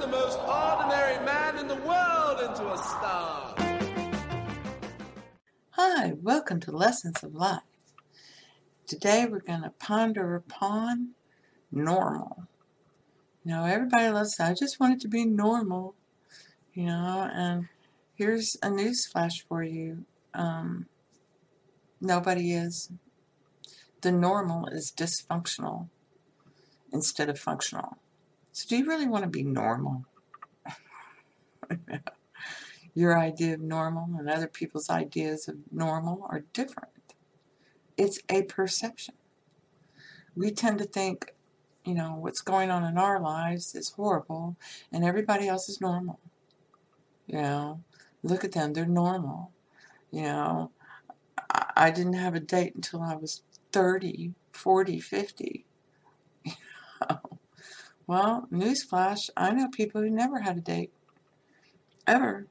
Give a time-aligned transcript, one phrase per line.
[0.00, 3.54] the most ordinary man in the world into a star.
[5.72, 7.60] Hi, welcome to Lessons of Life.
[8.86, 11.10] Today we're going to ponder upon
[11.70, 12.46] normal.
[13.44, 15.94] You know, everybody loves, I just want it to be normal,
[16.72, 17.68] you know, and
[18.14, 20.06] here's a news flash for you.
[20.32, 20.86] Um,
[22.00, 22.90] nobody is.
[24.00, 25.90] The normal is dysfunctional
[26.90, 27.98] instead of functional.
[28.52, 30.04] So do you really want to be normal?
[32.94, 36.90] Your idea of normal and other people's ideas of normal are different.
[37.96, 39.14] It's a perception.
[40.34, 41.34] We tend to think,
[41.84, 44.56] you know, what's going on in our lives is horrible
[44.92, 46.18] and everybody else is normal.
[47.26, 47.80] You know,
[48.22, 49.52] look at them, they're normal.
[50.10, 50.70] You know,
[51.76, 55.64] I didn't have a date until I was 30, 40, 50.
[57.00, 57.29] You know?
[58.10, 60.90] Well, newsflash, I know people who never had a date.
[62.08, 62.48] Ever.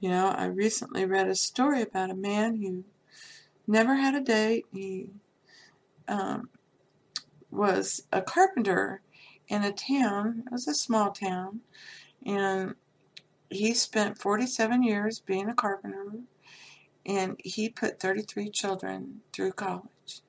[0.00, 2.82] You know, I recently read a story about a man who
[3.68, 4.66] never had a date.
[4.72, 5.10] He
[6.08, 6.48] um,
[7.52, 9.02] was a carpenter
[9.46, 11.60] in a town, it was a small town,
[12.26, 12.74] and
[13.48, 16.14] he spent 47 years being a carpenter,
[17.06, 20.22] and he put 33 children through college.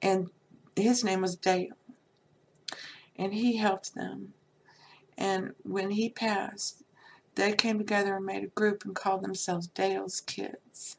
[0.00, 0.30] And
[0.76, 1.70] his name was Dale.
[3.16, 4.34] And he helped them.
[5.16, 6.82] And when he passed,
[7.34, 10.96] they came together and made a group and called themselves Dale's Kids.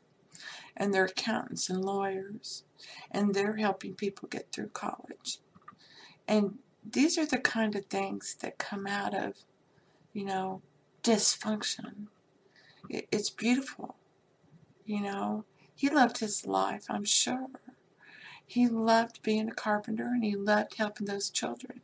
[0.75, 2.63] And they're accountants and lawyers.
[3.11, 5.39] And they're helping people get through college.
[6.27, 6.59] And
[6.89, 9.35] these are the kind of things that come out of,
[10.13, 10.61] you know,
[11.03, 12.07] dysfunction.
[12.89, 13.95] It's beautiful.
[14.85, 17.49] You know, he loved his life, I'm sure.
[18.45, 21.81] He loved being a carpenter and he loved helping those children.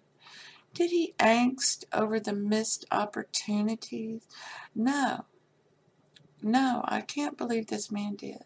[0.73, 4.27] Did he angst over the missed opportunities?
[4.73, 5.25] No.
[6.41, 8.43] No, I can't believe this man did.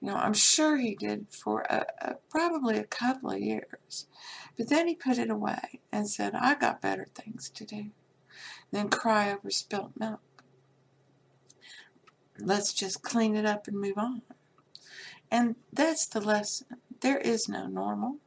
[0.00, 4.06] You know, I'm sure he did for a, a, probably a couple of years.
[4.56, 7.90] But then he put it away and said, I got better things to do
[8.70, 10.20] than cry over spilt milk.
[12.38, 14.22] Let's just clean it up and move on.
[15.30, 16.66] And that's the lesson.
[17.00, 18.18] There is no normal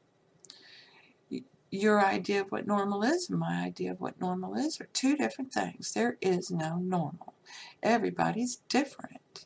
[1.71, 5.15] your idea of what normal is and my idea of what normal is are two
[5.15, 5.93] different things.
[5.93, 7.35] There is no normal.
[7.83, 9.45] Everybody's different.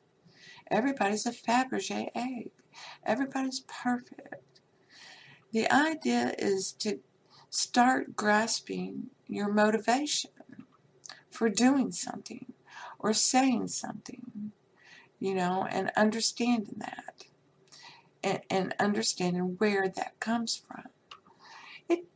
[0.72, 2.52] Everybody's a Fabergé egg.
[3.06, 4.62] Everybody's perfect.
[5.52, 7.00] The idea is to
[7.50, 10.32] start grasping your motivation
[11.30, 12.54] for doing something
[12.98, 14.54] or saying something,
[15.20, 17.26] you know, and understanding that
[18.24, 20.86] and, and understanding where that comes from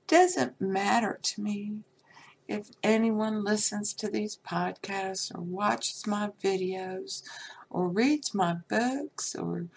[0.07, 1.79] doesn't matter to me
[2.47, 7.21] if anyone listens to these podcasts or watches my videos
[7.69, 9.67] or reads my books or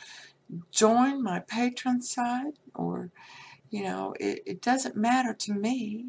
[0.71, 3.11] join my Patreon site or
[3.71, 6.07] you know it, it doesn't matter to me.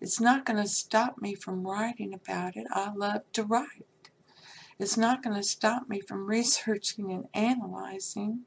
[0.00, 2.66] It's not going to stop me from writing about it.
[2.70, 3.84] I love to write.
[4.78, 8.40] It's not going to stop me from researching and analyzing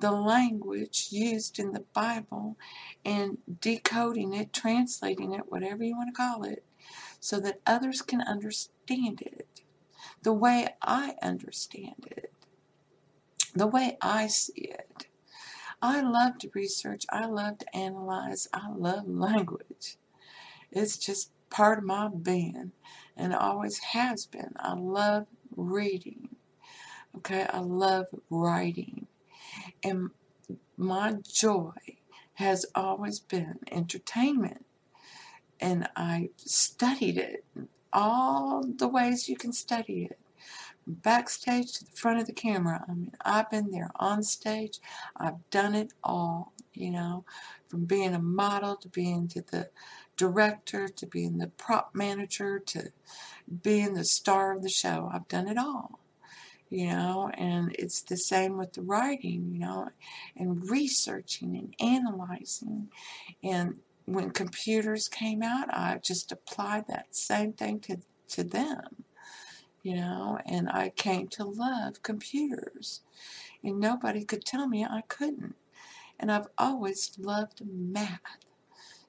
[0.00, 2.56] the language used in the Bible
[3.04, 6.64] and decoding it, translating it, whatever you want to call it,
[7.20, 9.46] so that others can understand it
[10.22, 12.32] the way I understand it,
[13.54, 15.06] the way I see it.
[15.82, 19.96] I love to research, I love to analyze, I love language.
[20.70, 22.72] It's just part of my being
[23.16, 24.52] and always has been.
[24.58, 26.36] I love reading.
[27.16, 29.06] Okay, I love writing.
[29.82, 30.10] And
[30.76, 31.72] my joy
[32.34, 34.64] has always been entertainment.
[35.60, 37.44] And I studied it
[37.92, 40.18] all the ways you can study it.
[40.86, 42.84] Backstage to the front of the camera.
[42.88, 44.80] I mean, I've been there on stage.
[45.16, 47.24] I've done it all, you know,
[47.68, 49.68] from being a model to being to the
[50.16, 52.90] director to being the prop manager to
[53.62, 55.10] being the star of the show.
[55.12, 55.99] I've done it all
[56.70, 59.88] you know, and it's the same with the writing, you know,
[60.36, 62.88] and researching and analyzing.
[63.42, 69.04] And when computers came out, I just applied that same thing to, to them,
[69.82, 73.00] you know, and I came to love computers.
[73.64, 75.56] And nobody could tell me I couldn't.
[76.18, 78.20] And I've always loved math,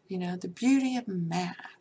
[0.07, 1.77] you know, the beauty of math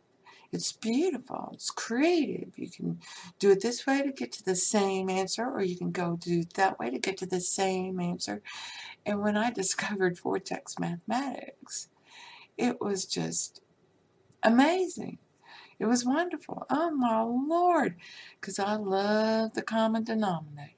[0.53, 1.51] it's beautiful.
[1.53, 2.57] It's creative.
[2.57, 2.99] You can
[3.39, 6.41] do it this way to get to the same answer, or you can go do
[6.41, 8.41] it that way to get to the same answer.
[9.05, 11.89] And when I discovered vortex mathematics,
[12.57, 13.61] it was just
[14.43, 15.19] amazing.
[15.79, 16.65] It was wonderful.
[16.69, 17.95] Oh my Lord.
[18.39, 20.71] Because I love the common denominator.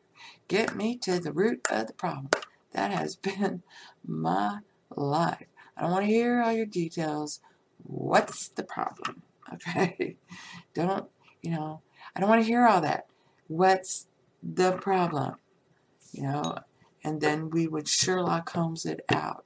[0.47, 2.29] Get me to the root of the problem.
[2.73, 3.63] That has been
[4.05, 4.59] my
[4.95, 5.47] life.
[5.77, 7.41] I don't want to hear all your details.
[7.83, 9.22] What's the problem?
[9.53, 10.15] Okay?
[10.73, 11.07] Don't,
[11.41, 11.81] you know,
[12.15, 13.07] I don't want to hear all that.
[13.47, 14.07] What's
[14.41, 15.35] the problem?
[16.11, 16.55] You know,
[17.03, 19.45] and then we would Sherlock Holmes it out.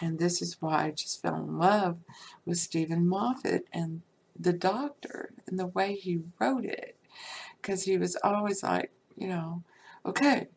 [0.00, 1.98] And this is why I just fell in love
[2.46, 4.02] with Steven Moffat and
[4.38, 6.96] the doctor and the way he wrote it.
[7.60, 9.62] Because he was always like, you know,
[10.06, 10.48] okay,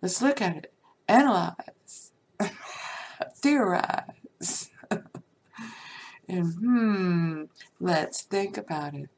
[0.00, 0.72] let's look at it,
[1.08, 2.12] analyze,
[3.36, 4.21] theorize,
[6.32, 7.42] and hmm,
[7.78, 9.10] let's think about it.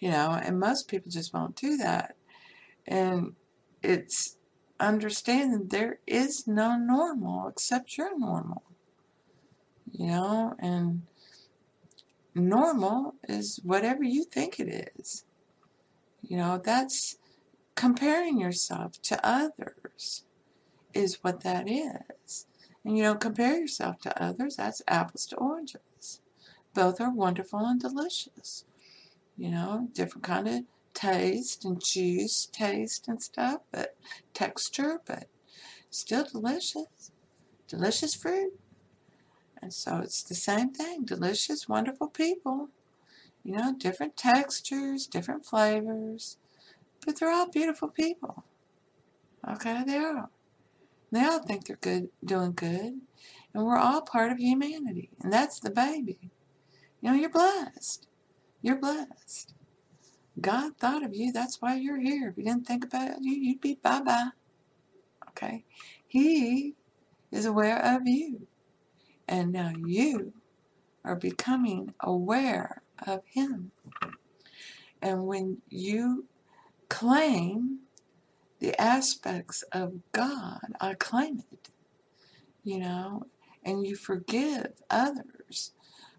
[0.00, 2.16] You know, and most people just won't do that.
[2.86, 3.34] And
[3.82, 4.36] it's
[4.80, 8.62] understanding there is no normal except you're normal.
[9.90, 11.02] You know, and
[12.34, 15.24] normal is whatever you think it is.
[16.22, 17.16] You know, that's
[17.74, 20.24] comparing yourself to others
[20.92, 22.47] is what that is.
[22.88, 26.22] And you don't compare yourself to others, that's apples to oranges.
[26.72, 28.64] Both are wonderful and delicious.
[29.36, 30.62] You know, different kind of
[30.94, 33.94] taste and juice taste and stuff, but
[34.32, 35.26] texture, but
[35.90, 37.10] still delicious.
[37.68, 38.58] Delicious fruit.
[39.60, 41.04] And so it's the same thing.
[41.04, 42.70] Delicious, wonderful people.
[43.44, 46.38] You know, different textures, different flavors,
[47.04, 48.44] but they're all beautiful people.
[49.46, 50.30] Okay, they are.
[51.10, 53.00] They all think they're good, doing good.
[53.54, 55.10] And we're all part of humanity.
[55.22, 56.30] And that's the baby.
[57.00, 58.06] You know, you're blessed.
[58.62, 59.54] You're blessed.
[60.40, 61.32] God thought of you.
[61.32, 62.28] That's why you're here.
[62.28, 64.30] If He didn't think about you, you'd be bye bye.
[65.30, 65.64] Okay?
[66.06, 66.74] He
[67.32, 68.46] is aware of you.
[69.26, 70.32] And now you
[71.04, 73.72] are becoming aware of Him.
[75.00, 76.26] And when you
[76.88, 77.80] claim
[78.60, 81.68] the aspects of God, I claim it,
[82.64, 83.24] you know,
[83.64, 85.72] and you forgive others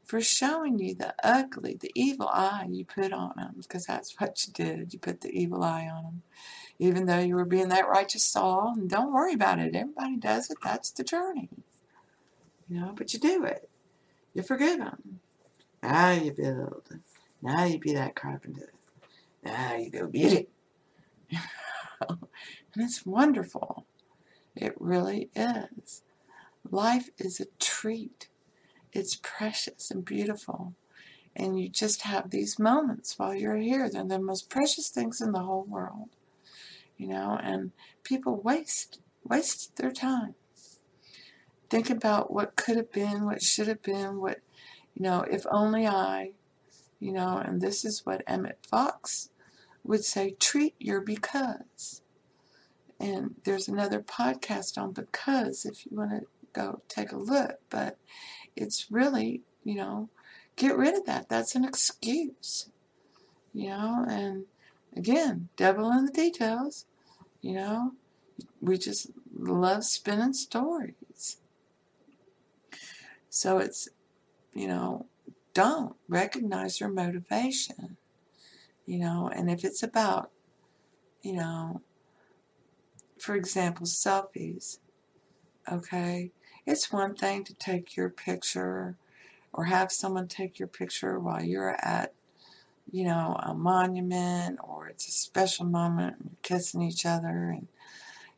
[0.03, 4.45] for showing you the ugly, the evil eye you put on them, because that's what
[4.47, 4.93] you did.
[4.93, 6.21] You put the evil eye on them,
[6.79, 8.73] even though you were being that righteous soul.
[8.75, 9.75] And don't worry about it.
[9.75, 10.57] Everybody does it.
[10.63, 11.49] That's the journey.
[12.67, 13.69] You know, but you do it.
[14.33, 15.19] You forgive them.
[15.83, 16.83] Now you build.
[17.41, 18.73] Now you be that carpenter.
[19.43, 20.49] Now you go beat it.
[22.09, 22.27] and
[22.77, 23.85] it's wonderful.
[24.55, 26.03] It really is.
[26.69, 28.27] Life is a treat
[28.91, 30.73] it's precious and beautiful.
[31.35, 33.89] And you just have these moments while you're here.
[33.89, 36.09] They're the most precious things in the whole world.
[36.97, 37.71] You know, and
[38.03, 40.35] people waste waste their time.
[41.69, 44.39] Think about what could have been, what should have been, what
[44.95, 46.31] you know, if only I,
[46.99, 49.29] you know, and this is what Emmet Fox
[49.89, 52.03] would say, treat your because.
[52.99, 57.97] And there's another podcast on because if you want to go take a look, but
[58.55, 60.09] it's really, you know,
[60.55, 61.27] get rid of that.
[61.27, 62.69] That's an excuse,
[63.51, 64.45] you know, and
[64.95, 66.85] again, devil in the details,
[67.41, 67.93] you know,
[68.61, 71.37] we just love spinning stories.
[73.31, 73.89] So it's,
[74.53, 75.07] you know,
[75.55, 77.97] don't recognize your motivation,
[78.89, 80.31] you know, and if it's about,
[81.21, 81.79] you know,
[83.19, 84.79] for example, selfies,
[85.71, 86.31] okay,
[86.65, 88.95] it's one thing to take your picture
[89.53, 92.15] or have someone take your picture while you're at,
[92.91, 97.67] you know, a monument or it's a special moment and you're kissing each other and,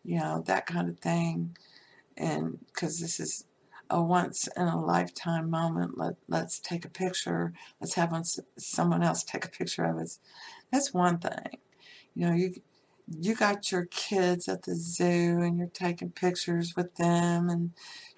[0.04, 1.56] you know, that kind of thing.
[2.18, 3.46] And because this is
[3.92, 7.54] a once in a lifetime moment, let, let's take a picture.
[7.80, 8.14] Let's have
[8.58, 10.20] someone else take a picture of us.
[10.72, 11.60] That's one thing.
[12.16, 12.56] You know, you
[13.20, 17.72] you got your kids at the zoo and you're taking pictures with them and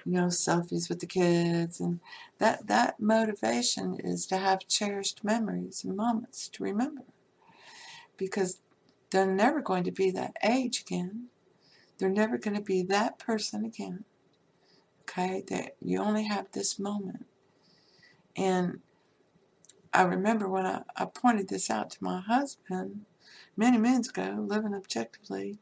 [0.06, 2.00] you know, selfies with the kids, and
[2.38, 7.04] that that motivation is to have cherished memories and moments to remember,
[8.18, 8.60] because
[9.12, 11.28] they're never going to be that age again.
[11.98, 14.04] They're never going to be that person again.
[15.04, 17.26] Okay, that you only have this moment,
[18.36, 18.80] and
[19.94, 23.06] I remember when I, I pointed this out to my husband
[23.56, 25.60] many moons ago, living objectively,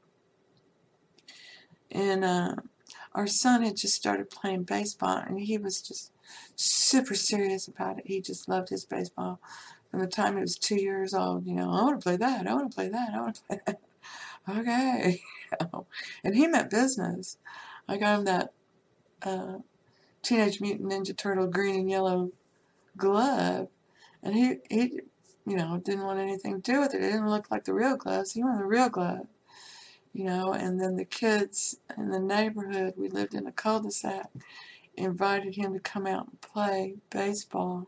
[1.91, 2.23] and.
[2.23, 2.55] Uh,
[3.13, 6.11] our son had just started playing baseball and he was just
[6.55, 8.07] super serious about it.
[8.07, 9.39] He just loved his baseball
[9.89, 11.45] from the time he was two years old.
[11.45, 12.47] You know, I want to play that.
[12.47, 13.09] I want to play that.
[13.13, 13.79] I want to play that.
[14.49, 15.21] Okay.
[16.23, 17.37] and he meant business.
[17.87, 18.53] I got him that
[19.23, 19.59] uh,
[20.21, 22.31] Teenage Mutant Ninja Turtle green and yellow
[22.97, 23.67] glove.
[24.23, 24.99] And he, he,
[25.45, 27.01] you know, didn't want anything to do with it.
[27.01, 28.33] It didn't look like the real gloves.
[28.33, 29.27] He wanted the real glove,
[30.13, 30.53] you know.
[30.53, 34.29] And then the kids in the neighborhood, we lived in a cul-de-sac,
[34.95, 37.87] invited him to come out and play baseball.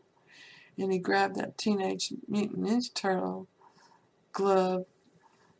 [0.76, 3.46] And he grabbed that Teenage Mutant Ninja Turtle
[4.32, 4.86] glove,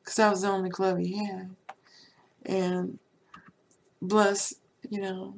[0.00, 1.54] because that was the only glove he had.
[2.44, 2.98] And
[4.02, 4.54] bless,
[4.90, 5.36] you know,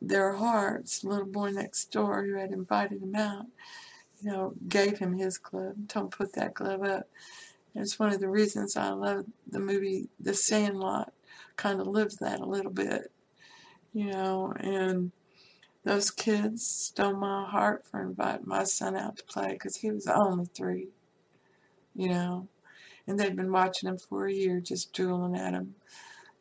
[0.00, 3.46] their hearts, the little boy next door who had invited him out,
[4.22, 7.08] you know, gave him his glove, told him put that glove up.
[7.74, 11.12] And it's one of the reasons I love the movie The Sandlot.
[11.56, 13.10] Kind of lives that a little bit,
[13.92, 15.10] you know, and
[15.84, 20.06] those kids stole my heart for inviting my son out to play because he was
[20.06, 20.88] only three,
[21.96, 22.46] you know,
[23.08, 25.74] and they'd been watching him for a year, just drooling at him,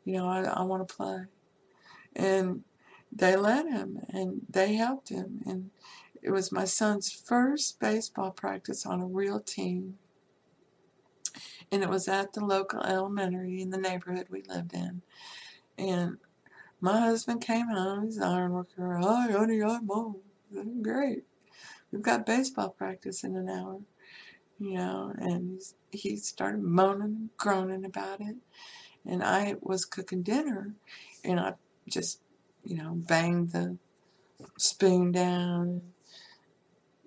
[0.05, 1.25] you know, I, I want to play.
[2.15, 2.63] And
[3.11, 5.41] they let him and they helped him.
[5.45, 5.71] And
[6.21, 9.97] it was my son's first baseball practice on a real team.
[11.71, 15.01] And it was at the local elementary in the neighborhood we lived in.
[15.77, 16.17] And
[16.79, 18.99] my husband came home, he's an iron worker.
[19.01, 20.17] Hi, honey, I'm home.
[20.81, 21.23] Great.
[21.91, 23.79] We've got baseball practice in an hour.
[24.59, 25.61] You know, and
[25.91, 28.35] he started moaning and groaning about it.
[29.05, 30.73] And I was cooking dinner,
[31.23, 31.53] and I
[31.87, 32.21] just
[32.67, 33.77] you know, banged the
[34.57, 35.81] spoon down,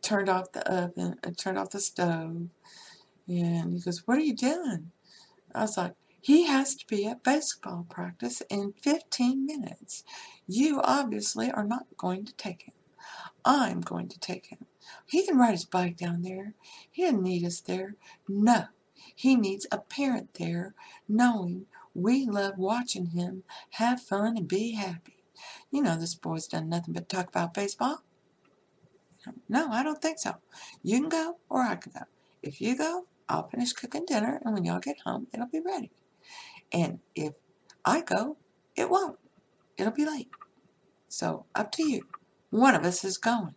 [0.03, 2.49] turned off the oven, uh, turned off the stove.
[3.29, 4.91] And he goes, What are you doing?
[5.55, 10.03] I was like, He has to be at baseball practice in 15 minutes.
[10.47, 12.75] You obviously are not going to take him.
[13.45, 14.67] I'm going to take him.
[15.07, 16.55] He can ride his bike down there.
[16.91, 17.97] He doesn't need us there.
[18.27, 18.65] No,
[19.15, 20.75] he needs a parent there
[21.09, 25.20] knowing we love watching him have fun and be happy.
[25.71, 28.03] You know this boy's done nothing but talk about baseball.
[29.49, 30.35] No, I don't think so.
[30.83, 32.05] You can go or I can go.
[32.43, 35.91] If you go, I'll finish cooking dinner and when y'all get home, it'll be ready.
[36.73, 37.35] And if
[37.85, 38.37] I go,
[38.77, 39.19] it won't.
[39.77, 40.31] It'll be late.
[41.09, 42.03] So up to you.
[42.51, 43.55] One of us is going.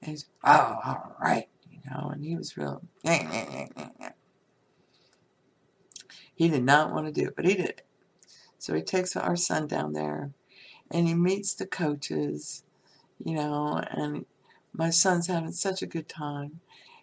[0.00, 1.48] And he's, oh, all right.
[1.70, 2.82] You know, and he was real.
[6.34, 7.86] He did not want to do it, but he did it.
[8.58, 10.30] So he takes our son down there
[10.94, 12.62] and he meets the coaches,
[13.22, 14.26] you know, and
[14.72, 16.60] my son's having such a good time.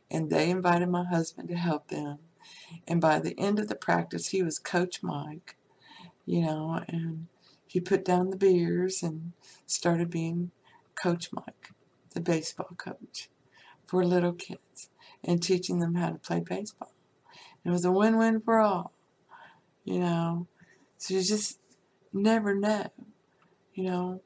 [0.09, 2.19] And they invited my husband to help them.
[2.87, 5.57] And by the end of the practice, he was Coach Mike,
[6.25, 7.27] you know, and
[7.67, 9.33] he put down the beers and
[9.65, 10.51] started being
[10.95, 11.71] Coach Mike,
[12.11, 13.29] the baseball coach
[13.85, 14.89] for little kids
[15.21, 16.93] and teaching them how to play baseball.
[17.65, 18.93] It was a win win for all,
[19.83, 20.47] you know.
[20.97, 21.59] So you just
[22.13, 22.87] never know
[23.73, 24.21] you know,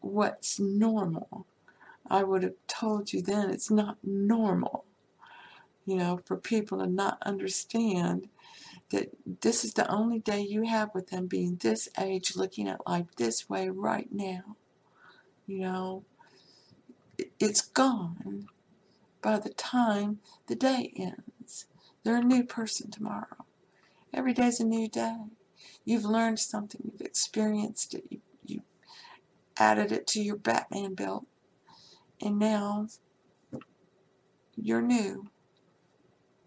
[0.00, 1.46] what's normal.
[2.08, 4.84] I would have told you then it's not normal,
[5.84, 8.28] you know, for people to not understand
[8.90, 12.86] that this is the only day you have with them being this age, looking at
[12.86, 14.56] life this way right now.
[15.46, 16.04] You know,
[17.40, 18.48] it's gone
[19.22, 21.66] by the time the day ends.
[22.04, 23.44] They're a new person tomorrow.
[24.14, 25.16] Every day's a new day.
[25.84, 28.20] You've learned something, you've experienced it, you
[29.58, 31.26] added it to your Batman belt,
[32.20, 32.88] and now
[34.56, 35.28] you're new,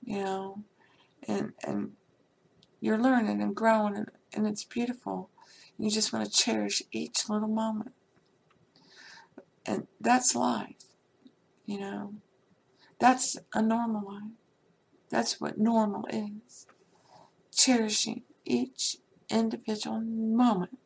[0.04, 0.64] you know,
[1.28, 1.92] and and
[2.82, 5.30] you're learning and growing, and, and it's beautiful.
[5.78, 7.94] You just want to cherish each little moment,
[9.66, 10.86] and that's life,
[11.66, 12.14] you know.
[13.00, 14.32] That's a normal life.
[15.10, 16.68] That's what normal is.
[17.52, 18.98] Cherishing each
[19.30, 20.80] individual moment.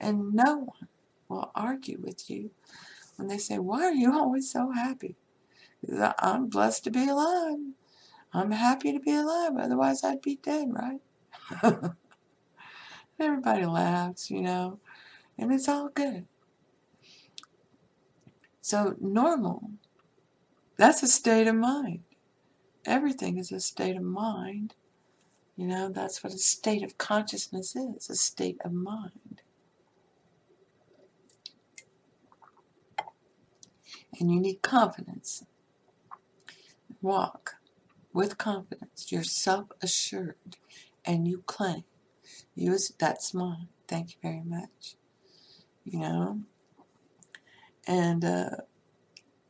[0.00, 0.88] And no one
[1.28, 2.50] will argue with you
[3.16, 5.16] when they say, Why are you always so happy?
[6.18, 7.58] I'm blessed to be alive.
[8.32, 11.00] I'm happy to be alive, otherwise, I'd be dead, right?
[13.20, 14.78] Everybody laughs, you know,
[15.38, 16.26] and it's all good.
[18.60, 19.70] So, normal,
[20.76, 22.00] that's a state of mind.
[22.84, 24.74] Everything is a state of mind.
[25.56, 29.35] You know, that's what a state of consciousness is a state of mind.
[34.18, 35.44] And you need confidence.
[37.02, 37.56] Walk
[38.12, 39.12] with confidence.
[39.12, 40.56] You're self assured
[41.04, 41.84] and you claim.
[42.54, 43.68] Use that's mine.
[43.86, 44.96] Thank you very much.
[45.84, 46.40] You know?
[47.86, 48.50] And uh,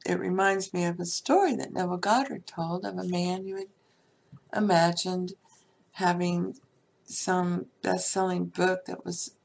[0.05, 3.69] it reminds me of a story that Neville Goddard told of a man who had
[4.55, 5.33] imagined
[5.93, 6.57] having
[7.05, 9.37] some best selling book that was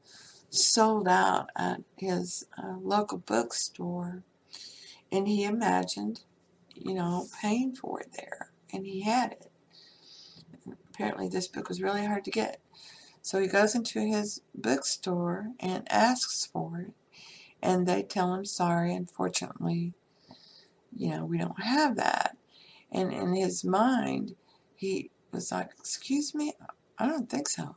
[0.50, 4.22] sold out at his uh, local bookstore
[5.12, 6.22] and he imagined
[6.74, 8.52] you know, paying for it there.
[8.72, 9.50] And he had it.
[10.90, 12.60] Apparently, this book was really hard to get.
[13.22, 16.94] So he goes into his bookstore and asks for it.
[17.62, 19.94] And they tell him, sorry, unfortunately,
[20.94, 22.36] you know, we don't have that.
[22.90, 24.34] And in his mind,
[24.74, 26.54] he was like, excuse me,
[26.98, 27.76] I don't think so.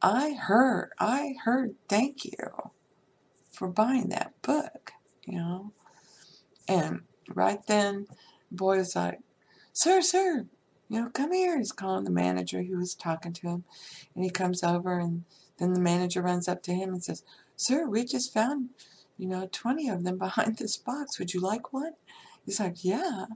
[0.00, 2.72] I heard, I heard thank you
[3.50, 4.92] for buying that book,
[5.26, 5.72] you know.
[6.70, 7.00] And
[7.34, 8.06] right then,
[8.48, 9.18] the boy was like,
[9.72, 10.46] sir, sir,
[10.88, 11.58] you know, come here.
[11.58, 13.64] He's calling the manager who was talking to him.
[14.14, 15.24] And he comes over and
[15.58, 17.24] then the manager runs up to him and says,
[17.56, 18.70] sir, we just found,
[19.18, 21.18] you know, 20 of them behind this box.
[21.18, 21.94] Would you like one?
[22.46, 23.26] He's like, yeah,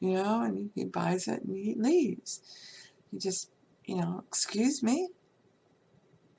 [0.00, 2.40] you know, and he buys it and he leaves.
[3.12, 3.50] He just,
[3.84, 5.10] you know, excuse me?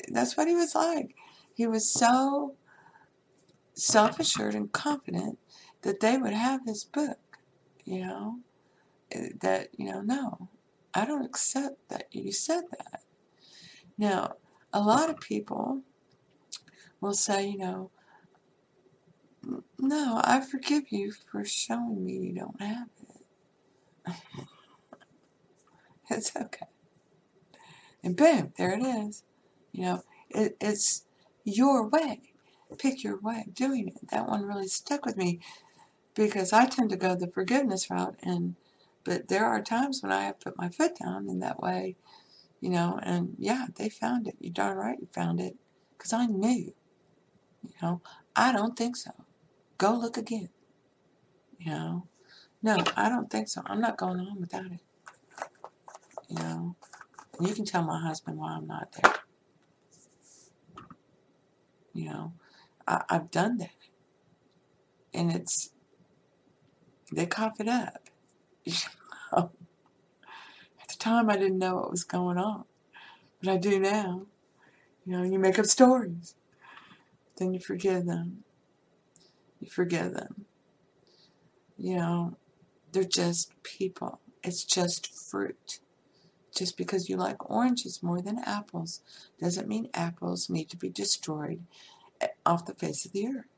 [0.09, 1.15] That's what he was like.
[1.53, 2.55] He was so
[3.73, 5.37] self assured and confident
[5.81, 7.17] that they would have his book,
[7.85, 8.39] you know,
[9.15, 10.49] uh, that, you know, no,
[10.93, 13.01] I don't accept that you said that.
[13.97, 14.35] Now,
[14.73, 15.81] a lot of people
[16.99, 17.91] will say, you know,
[19.79, 22.87] no, I forgive you for showing me you don't have
[24.05, 24.15] it.
[26.09, 26.67] it's okay.
[28.03, 29.23] And boom, there it is.
[29.71, 31.05] You know, it, it's
[31.43, 32.21] your way.
[32.77, 34.09] Pick your way of doing it.
[34.11, 35.39] That one really stuck with me
[36.15, 38.55] because I tend to go the forgiveness route and
[39.03, 41.95] but there are times when I have put my foot down in that way,
[42.59, 44.35] you know, and yeah, they found it.
[44.39, 45.55] You're darn right you found it
[45.97, 46.73] because I knew,
[47.63, 48.01] you know,
[48.35, 49.11] I don't think so.
[49.77, 50.49] Go look again,
[51.59, 52.07] you know.
[52.63, 53.61] No, I don't think so.
[53.65, 54.81] I'm not going on without it,
[56.29, 56.75] you know.
[57.39, 59.15] And you can tell my husband why I'm not there.
[61.93, 62.33] You know,
[62.87, 63.71] I, I've done that.
[65.13, 65.70] And it's,
[67.11, 68.09] they cough it up.
[69.33, 69.49] At
[70.87, 72.65] the time, I didn't know what was going on,
[73.41, 74.23] but I do now.
[75.05, 76.35] You know, you make up stories.
[77.37, 78.43] Then you forgive them.
[79.59, 80.45] You forgive them.
[81.77, 82.37] You know,
[82.91, 84.19] they're just people.
[84.43, 85.79] It's just fruit.
[86.55, 89.01] Just because you like oranges more than apples
[89.39, 91.63] doesn't mean apples need to be destroyed
[92.19, 93.50] eh, off the face of the earth.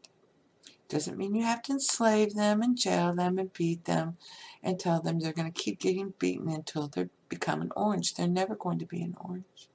[0.93, 4.17] Doesn't mean you have to enslave them and jail them and beat them
[4.62, 8.13] and tell them they're going to keep getting beaten until they become an orange.
[8.13, 9.69] They're never going to be an orange.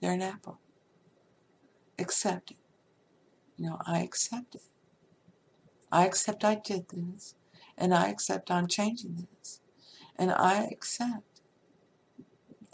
[0.00, 0.58] They're an apple.
[1.98, 2.56] Accept it.
[3.58, 4.62] You know, I accept it.
[5.92, 7.34] I accept I did this.
[7.76, 9.60] And I accept I'm changing this.
[10.16, 11.42] And I accept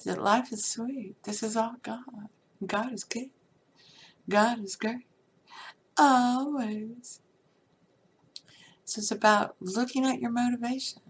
[0.05, 1.17] that life is sweet.
[1.25, 2.29] This is all God.
[2.65, 3.31] God is good.
[4.29, 5.09] God is great.
[5.99, 7.21] Always.
[8.87, 11.03] So it's about looking at your motivation.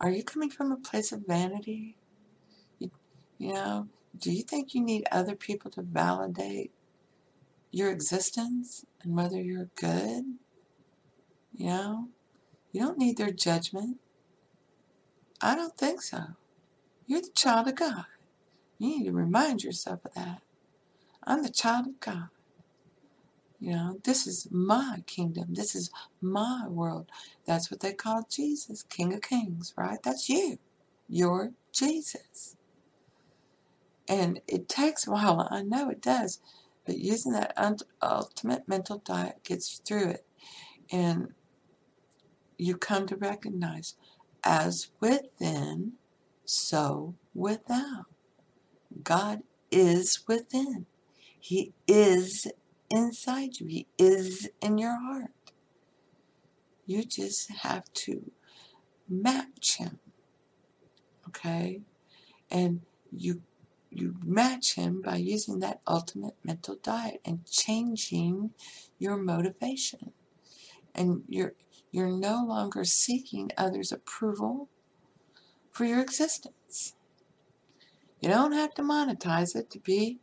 [0.00, 1.96] Are you coming from a place of vanity?
[2.78, 2.90] You,
[3.38, 6.72] you know, do you think you need other people to validate
[7.70, 10.24] your existence and whether you're good?
[11.54, 12.08] You know,
[12.70, 13.96] you don't need their judgment.
[15.40, 16.20] I don't think so.
[17.06, 18.04] You're the child of God.
[18.78, 20.42] You need to remind yourself of that.
[21.24, 22.28] I'm the child of God.
[23.60, 25.48] You know, this is my kingdom.
[25.54, 27.10] This is my world.
[27.46, 29.98] That's what they call Jesus, King of Kings, right?
[30.02, 30.58] That's you.
[31.08, 32.56] You're Jesus.
[34.08, 35.48] And it takes a while.
[35.50, 36.40] I know it does.
[36.86, 37.54] But using that
[38.02, 40.26] ultimate mental diet gets you through it.
[40.90, 41.34] And
[42.58, 43.94] you come to recognize
[44.42, 45.92] as within,
[46.44, 48.06] so without.
[49.04, 50.86] God is within.
[51.38, 52.48] He is
[52.90, 53.66] inside you.
[53.66, 55.30] He is in your heart.
[56.86, 58.32] You just have to
[59.08, 59.98] match him.
[61.28, 61.80] Okay?
[62.50, 63.42] And you
[63.92, 68.50] you match him by using that ultimate mental diet and changing
[68.98, 70.12] your motivation.
[70.94, 71.54] And you're
[71.90, 74.68] you're no longer seeking others' approval
[75.72, 76.94] for your existence.
[78.20, 80.18] You don't have to monetize it to be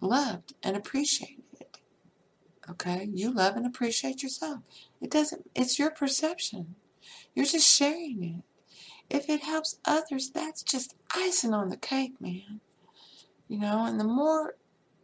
[0.00, 1.43] loved and appreciated.
[2.70, 3.08] Okay?
[3.12, 4.60] You love and appreciate yourself.
[5.00, 6.74] It doesn't, it's your perception.
[7.34, 8.42] You're just sharing it.
[9.14, 12.60] If it helps others, that's just icing on the cake, man.
[13.48, 14.54] You know, and the more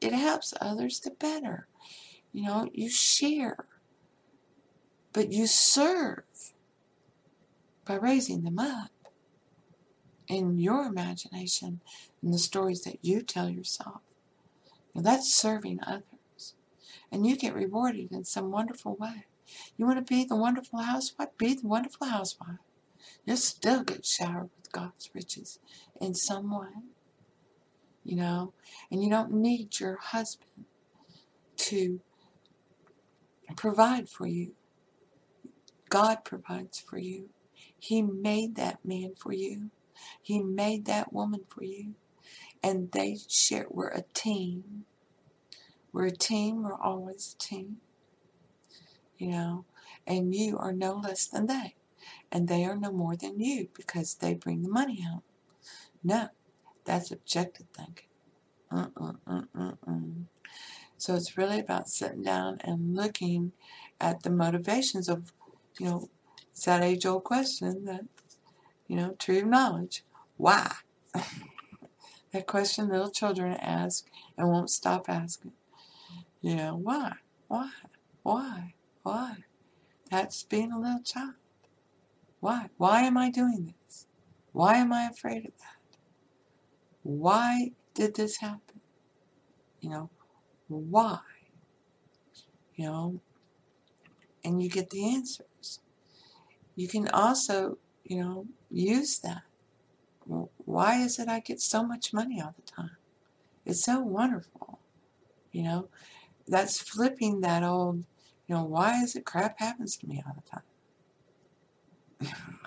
[0.00, 1.66] it helps others, the better.
[2.32, 3.66] You know, you share,
[5.12, 6.24] but you serve
[7.84, 8.90] by raising them up
[10.28, 11.80] in your imagination
[12.22, 14.00] and the stories that you tell yourself.
[14.94, 16.04] Now, that's serving others
[17.10, 19.26] and you get rewarded in some wonderful way.
[19.76, 21.28] You want to be the wonderful housewife?
[21.38, 22.58] Be the wonderful housewife.
[23.24, 25.58] You'll still get showered with God's riches
[26.00, 26.68] in some way.
[28.04, 28.52] You know,
[28.90, 30.64] and you don't need your husband
[31.56, 32.00] to
[33.56, 34.52] provide for you.
[35.88, 37.30] God provides for you.
[37.78, 39.70] He made that man for you.
[40.22, 41.94] He made that woman for you.
[42.62, 44.84] And they share, we're a team.
[45.92, 47.78] We're a team, we're always a team.
[49.18, 49.64] You know,
[50.06, 51.74] and you are no less than they.
[52.32, 55.22] And they are no more than you because they bring the money home.
[56.02, 56.28] No,
[56.84, 58.06] that's objective thinking.
[58.72, 60.24] Mm-mm-mm-mm-mm.
[60.96, 63.52] So it's really about sitting down and looking
[64.00, 65.32] at the motivations of,
[65.78, 66.08] you know,
[66.52, 68.02] it's that age old question that,
[68.86, 70.04] you know, tree of knowledge.
[70.36, 70.72] Why?
[72.32, 75.52] that question little children ask and won't stop asking.
[76.40, 77.12] You know, why?
[77.48, 77.70] Why?
[78.22, 78.74] Why?
[79.02, 79.36] Why?
[80.10, 81.34] That's being a little child.
[82.40, 82.70] Why?
[82.78, 84.06] Why am I doing this?
[84.52, 85.98] Why am I afraid of that?
[87.02, 88.80] Why did this happen?
[89.80, 90.10] You know,
[90.68, 91.20] why?
[92.74, 93.20] You know,
[94.44, 95.80] and you get the answers.
[96.76, 99.42] You can also, you know, use that.
[100.64, 102.96] Why is it I get so much money all the time?
[103.66, 104.78] It's so wonderful.
[105.52, 105.88] You know,
[106.50, 108.04] that's flipping that old,
[108.46, 110.42] you know, why is it crap happens to me all the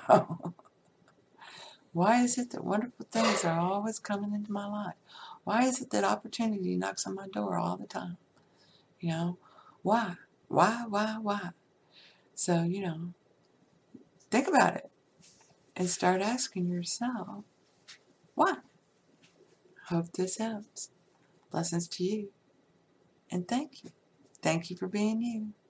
[0.09, 0.23] time?
[1.93, 4.95] why is it that wonderful things are always coming into my life?
[5.43, 8.17] Why is it that opportunity knocks on my door all the time?
[8.99, 9.37] You know,
[9.81, 10.15] why?
[10.47, 11.49] Why, why, why?
[12.35, 13.13] So, you know,
[14.31, 14.89] think about it
[15.75, 17.43] and start asking yourself,
[18.35, 18.55] why?
[19.87, 20.89] Hope this helps.
[21.51, 22.29] Blessings to you.
[23.33, 23.91] And thank you.
[24.43, 25.62] Thank you for being you.